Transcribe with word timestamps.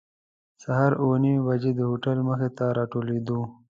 سهار 0.63 0.91
اوه 1.01 1.15
نیمې 1.23 1.41
بجې 1.47 1.71
د 1.75 1.79
هوټل 1.89 2.17
مخې 2.27 2.49
ته 2.57 2.65
راټولېږو. 2.77 3.39